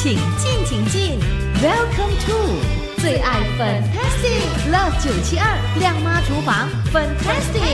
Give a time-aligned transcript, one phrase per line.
[0.00, 1.18] 请进请进
[1.60, 7.72] ，Welcome to 最爱 Fantastic Love 九七二亮妈厨房 Fantastic。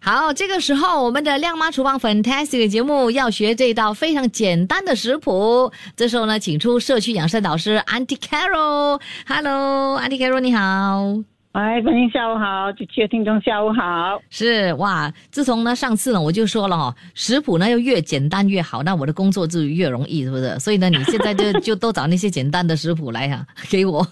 [0.00, 5.70] 好，这个时候我们的亮妈厨房 Fantastic 节目要学这道非常简单的食谱。
[5.94, 9.02] 这时候呢，请出社区养生导师 Auntie Carol。
[9.28, 11.31] Hello，Auntie Carol，你好。
[11.52, 14.18] 哎，本英下午好，九七的听众下午好。
[14.30, 20.58] 是哇，自从呢上次呢我就说了哈，食谱呢要越简单越好，那我的工作就越容易，是不是？
[20.58, 24.02] 所以呢，你现在就 就都找那些简单的食谱来哈， 给我。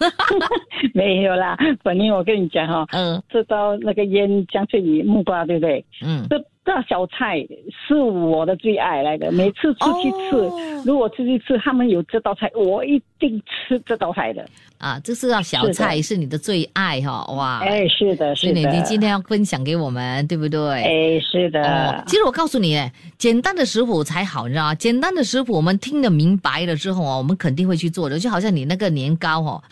[0.92, 5.83] 没有啦，本宁我跟你讲哈，嗯这道那个腌姜脆鱼木瓜，对不对？
[6.05, 7.39] 嗯，这道小菜
[7.86, 14.44] 是我的最爱来的，每次出去吃，哦如果出去吃他们有这道菜，我一定吃这道菜的。
[14.78, 17.58] 啊，这是道小菜，是你的最爱哈，哇！
[17.58, 18.61] 哎，是的，是的。
[18.70, 20.83] 你今天要分享给我们，对不对？
[20.83, 21.62] 哎，是的。
[21.62, 24.75] 哦，其实我告诉你，哎，简单的食谱才好，你知道吗？
[24.75, 28.19] 简单的食谱我们听得明白了之后啊，我们肯定会去做的。
[28.19, 29.62] 就好像你那个年糕哦，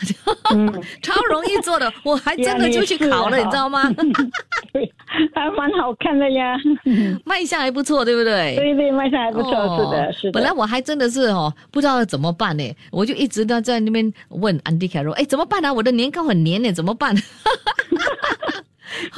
[0.54, 0.66] 嗯
[1.00, 3.82] 超容易做的，我还真的就去烤了，你知道吗？
[4.72, 4.90] 对，
[5.34, 6.56] 还蛮好看的呀。
[7.24, 8.56] 卖相还不错，对不对？
[8.56, 10.32] 对对，卖相还不错，哦是的，是的。
[10.32, 17.14] 本来我还真的是哦，不知道怎么办呢，我就一直都在那边问安迪凯说：“哎，怎么办呢、我的年糕很黏呢，怎么办？”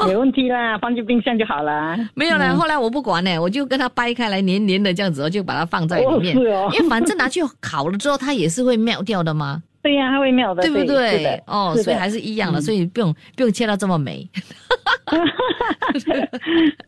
[0.06, 1.96] 没问题啦，放进冰箱就好了。
[2.14, 6.36] 没有了，后来我不管呢，我就跟它掰开来，黏黏的这样子，我就把它放在里面。
[6.36, 11.42] 哦是哦因为反正拿去烤了之后，它也是会 melт 掉的嘛，对呀、它会妙的，对不是对？
[11.46, 14.28] 哦，所以还是一样的，嗯所以不用不用切到这么美。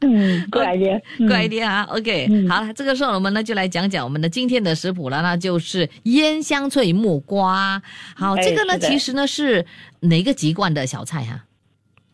[0.01, 7.81] 嗯，过来点， 嗯乖一点啊，OK，、嗯好了，这个时候我们呢就来讲讲我们的今天的食谱了，那就是腌香脆木瓜。
[8.15, 9.65] 好，哎这个呢其实呢是
[10.01, 11.43] 哪个籍贯的小菜哈、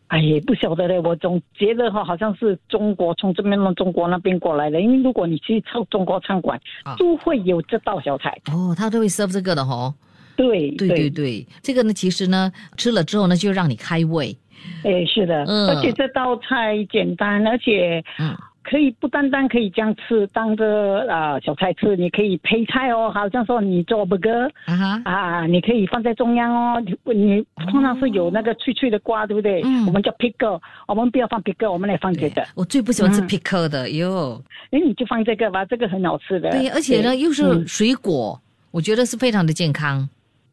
[0.07, 8.39] 哎，不晓得嘞，我总觉得哈，好像是中国从这边从中国那边过来的，因为如果你去吃中国餐馆，啊都会有这道小菜。
[8.53, 9.93] 哦，他都会 serve 这个的哦。
[10.39, 14.37] 对对对对，这个呢其实呢吃了之后呢就让你开胃。
[14.83, 26.81] 哎，是的，嗯而且这道菜简单，而且嗯可以不单单可以这样吃，当着啊、小菜吃，你可以配菜哦，好像说你做 burger 啊哈，啊，你可以放在中央哦。
[26.85, 29.61] 你你通常是有那个脆脆的瓜，对不对？
[29.65, 32.45] 嗯我们叫 pickle，我们不要放 pickle，我们来放这个。
[32.55, 34.41] 我最不喜欢吃嗯 pickle 的哟。
[34.71, 36.51] 哎，你就放这个吧，这个很好吃的。
[36.51, 38.39] 对，而且呢又是嗯水果，
[38.71, 40.07] 我觉得是非常的健康。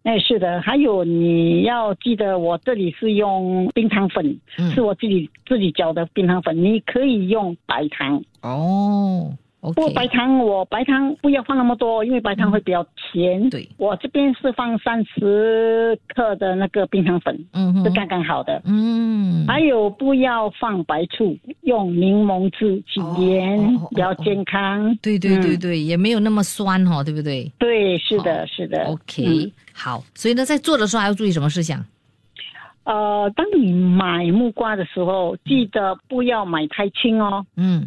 [0.06, 4.25] 哎，是的，还有你要记得，我这里是用冰糖粉，
[4.56, 8.22] 嗯是我自己自己搅的冰糖粉，你可以用白糖。
[8.43, 13.50] 哦不过白糖我白糖不要放那么多，因为白糖会比较甜。
[13.50, 18.62] 对，我这边是放三十克的那个冰糖粉，嗯哼，是刚刚好的。
[18.65, 24.97] 嗯，还有不要放白醋，用柠檬汁去腌，哦哦哦比较健康。
[25.03, 28.84] 对对对嗯对，也没有那么酸哈、哦，对不对对，是的，是的。
[28.84, 31.84] ？OK，、嗯好，所以呢，在做的时候还要注意什么事项？
[32.84, 37.44] 呃，当你买木瓜的时候，记得不要买太轻哦。
[37.56, 37.87] 嗯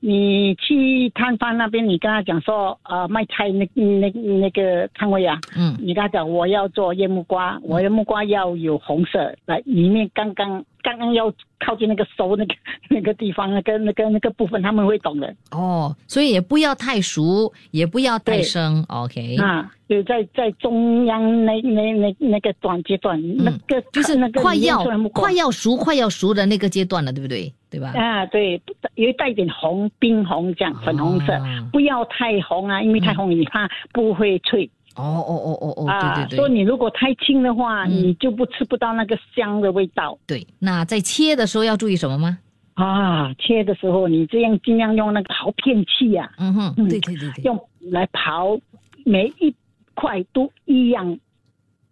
[0.00, 12.54] 你去摊贩那边，你跟他讲说，呃，卖菜那那那个摊位啊，嗯你跟他讲我要做腌木瓜，我的木瓜要有红色，来里面刚刚刚刚要靠近那个熟那个
[12.90, 19.72] 那个地方，那个那个那个部分他们会懂的哦，所以也不要太熟，也不要太生，OK，啊。
[19.88, 24.84] 就在在中央那那那那个短阶段，那个嗯就是那个快要
[25.14, 27.54] 快要熟、快要熟的那个阶段了，对不对？
[27.76, 27.92] 对吧？
[27.94, 28.60] 啊，对，
[28.94, 36.14] 有带一点红，冰红这样，粉红色，哦不要太红啊，因为太红你怕不会脆、哦哦哦哦哦，啊。
[36.14, 40.46] 对对对所以你如果太轻的话，嗯你就不吃不到那个香的味道对。
[40.58, 42.38] 那在切的时候要注意什么吗？
[42.74, 43.32] 啊。
[43.38, 47.58] 切的时候，你这样尽量用那个刨片器啊，嗯哼，嗯对对对对，用
[47.90, 48.58] 来刨，
[49.04, 49.54] 每一
[49.94, 51.18] 块都一样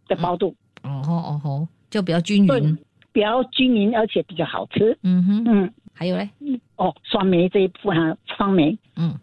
[0.09, 2.79] 的薄度，哦哦哦吼，就比较均对匀。
[3.15, 4.99] 比较均匀，而且比较好吃。
[5.03, 6.29] 嗯哼，嗯，还有嘞，
[6.77, 8.77] 哦，酸梅这一部分啊，酸梅。
[8.97, 9.15] 嗯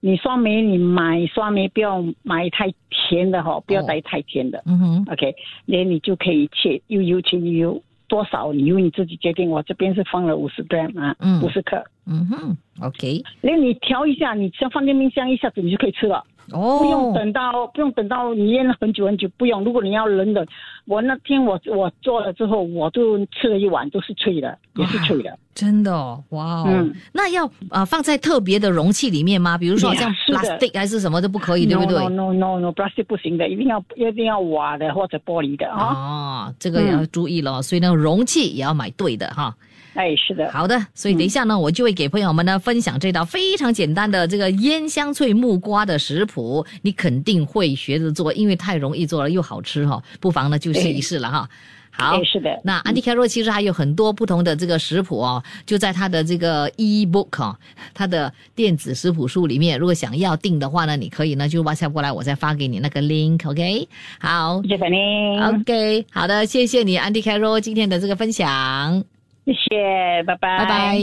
[0.00, 4.62] 你酸梅，你买酸梅不要买太甜的哈，不要带太甜的。
[4.64, 5.34] 嗯哼，OK，
[5.66, 9.50] 那你就可以切又油切悠悠，多少你由你自己决定。
[9.50, 11.82] 我这边是放了五十 gram 啊，嗯五十克。
[12.06, 19.62] 嗯哼，OK，那你调一下，你像放进冰箱，一下子你就可以吃了，不用哦，等到不用等到你腌了很久很久，不用。
[19.64, 20.46] 如果你要冷的，
[20.86, 25.38] 我那天我我做了之后，我就吃了一碗，都是脆的，也是脆的。
[25.54, 29.58] 真的哦，哇哦，嗯那要呃放在特别的容器里面吗？
[29.58, 35.94] 比如说好像 plastic 还是什么都不可以，对不对？No no no no plastic 不行的，一定要一定要瓦的或者玻璃的啊。
[35.94, 39.54] 哦，这个也要注意了，所以呢，容器也要买对的哈。
[39.94, 51.48] 哎，是的，好的，所以等一下呢，我就会给朋友们呢分享这道非常简单的这个腌香脆木瓜的食谱，你肯定会学着做，因为太容易做了又好吃哈、不妨呢就试一试了哈。
[51.90, 52.60] 好哎，，是的。
[52.62, 57.56] 那安迪凯洛其实还有很多不同的这个食谱哦，就在他的这个 e-book 哦，
[57.92, 63.88] 他的电子食谱书里面，如果想要订的话呢，你可以呢就 WhatsApp 过来，我再发给你那个 link，OK？、
[64.20, 69.02] 好谢谢你，，OK，好的，谢谢你安迪凯洛今天的这个分享，
[69.48, 70.98] 谢谢，拜拜，拜拜。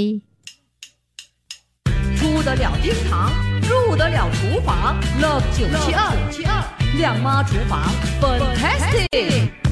[2.15, 3.31] 出得了厅堂，
[3.63, 6.63] 入得了厨房，Love 九七二七二
[6.99, 7.81] 亮妈厨房
[8.21, 9.64] ，Fantastic。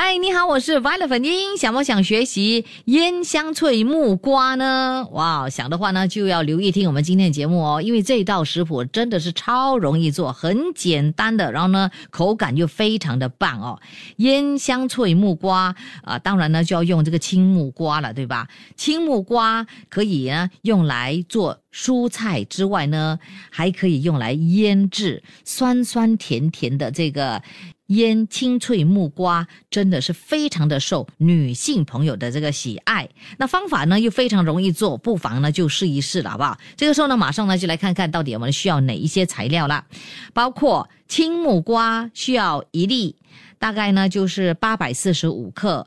[0.00, 1.56] 嗨，你好，我是 Violet 粉英。
[1.56, 5.04] 想不想学习腌香脆木瓜呢？
[5.10, 13.80] 哇，想的话呢，就要留意听我们今天的节目哦，因为这道食谱真的是超容易做，很简单的，然后呢，口感又非常的棒哦。
[14.18, 15.74] 腌香脆木瓜
[16.04, 18.46] 啊、当然呢就要用这个青木瓜了，对吧？
[18.76, 23.20] 青木瓜可以呢用来做蔬菜之外呢，
[23.50, 27.40] 还可以用来腌制，酸酸甜甜的这个
[27.86, 33.08] 腌清脆木瓜真的是非常的受女性朋友的这个喜爱。
[33.36, 36.58] 那方法呢又非常容易做，不妨呢就试一试了，好不好？
[36.76, 39.86] 这个时候呢，马上呢就来看看到底我们需要哪一些材料啦，
[40.32, 43.14] 包括青木瓜需要一粒，
[43.60, 45.86] 大概呢就是八百四十五克。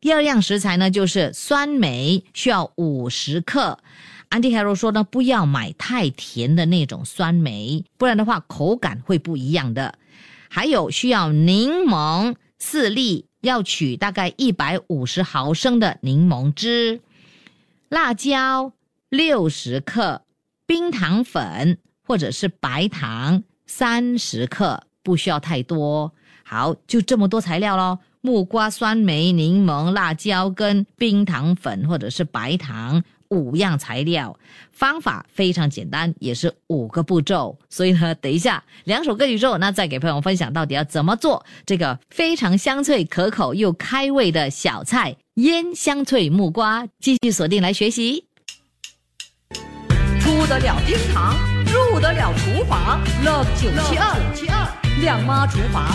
[0.00, 3.78] 第二样食材呢就是酸梅，需要五十克。
[4.28, 9.98] 安迪海柔说呢，不要买太甜的那种酸梅，不然的话口感会不一样的。
[10.50, 17.00] 还有需要柠檬四粒，要取大概一百五十毫升的柠檬汁，
[17.88, 18.72] 辣椒
[19.08, 20.22] 六十克，
[20.66, 26.12] 冰糖粉或者是白糖三十克，不需要太多。
[26.44, 27.98] 好，就这么多材料咯。
[28.20, 34.38] 木瓜、酸梅、柠檬、辣椒跟冰糖粉或者是白糖五样材料，
[34.70, 37.58] 方法非常简单，也是五个步骤。
[37.68, 46.86] 所以呢，等一下两首歌曲之后，那再给朋友分享到底要怎么做这个非常香脆可口又开胃的小菜腌香脆木瓜。
[47.00, 48.24] 继续锁定来学习。
[50.20, 51.34] 出得了厅堂，
[51.64, 54.66] 入得了厨房，Love 九七二七二
[55.00, 55.88] 亮妈厨房。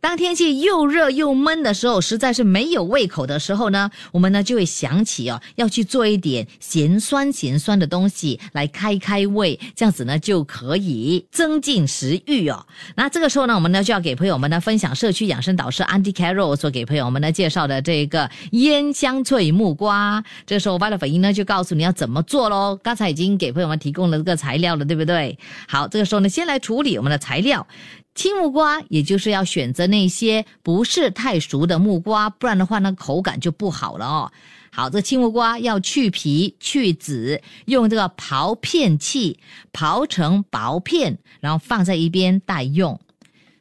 [0.00, 12.66] 当天气又热又闷的时候，实在是没有胃口的时候呢，我们呢就会想起哦，要去做一点咸酸咸酸的东西来开开胃，这样子呢就可以增进食欲哦。
[12.96, 20.24] 那这个时候呢，我们呢就要给朋友们呢分享社区养生导师 Andy Caro 所给朋友们呢介绍的这个腌香脆木瓜。
[20.46, 22.78] 这个时候 v i l e 粉音呢就告诉你要怎么做喽。
[22.82, 25.38] 刚才已经给朋友们提供了这个材料了，对不对？
[25.68, 27.66] 好，这个时候呢，先来处理我们的材料。
[28.14, 34.32] 青木瓜，也就是要选择那些不是太熟的木瓜，不然的话呢，口感就不好了哦。
[34.72, 39.38] 好，这青木瓜要去皮去籽，用这个刨片器
[39.72, 43.00] 刨成薄片，然后放在一边待用。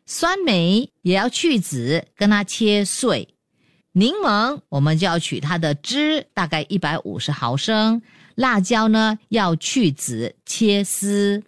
[0.06, 3.28] 酸梅也要去籽，跟它切碎。
[3.92, 8.02] 柠檬我们就要取它的汁，大概一百五十毫升。
[8.36, 11.44] 辣椒呢要去籽切丝。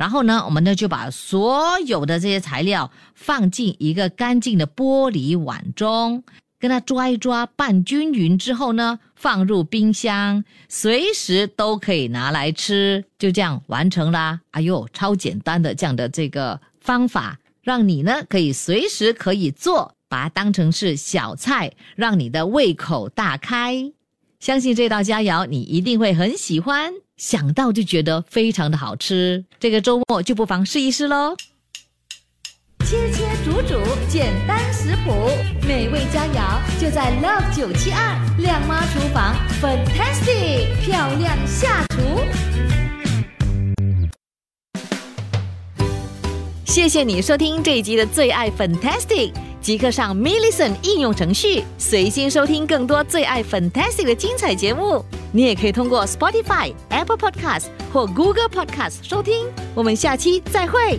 [0.00, 6.24] 然后呢，我们呢就把所有的这些材料放进一个干净的玻璃碗中，
[6.58, 14.40] 跟它抓一抓，拌均匀之后呢，放入冰箱，随时都可以拿来吃，就这样完成啦。
[14.52, 23.92] 哎呦，超简单的这样的这个方法，让你呢可以随时可以做，把它当成是小菜，让你的胃口大开。
[24.40, 29.44] 相信这道佳肴你一定会很喜欢，想到就觉得非常的好吃。
[29.58, 31.36] 这个周末就不妨试一试喽。
[32.86, 33.78] 切切煮煮，
[34.08, 35.28] 简单食谱，
[35.68, 42.00] 美味佳肴就在 Love 九七二亮妈厨房，Fantastic 漂亮下厨。
[46.64, 55.04] 谢谢你收听这一集的最爱 Fantastic，即刻上 m i l l i c e n 应用程序，随心收听更多最爱 Fantastic 的精彩节目。
[55.32, 59.46] 你也可以通过 Spotify、Apple Podcast 或 Google Podcast 收听。
[59.74, 60.98] 我们下期再会。